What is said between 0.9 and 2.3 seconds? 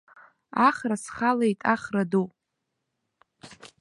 схалеит, ахра ду!